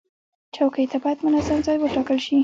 چوکۍ 0.55 0.85
ته 0.91 0.97
باید 1.03 1.23
منظم 1.25 1.59
ځای 1.65 1.77
وټاکل 1.79 2.17
شي. 2.25 2.35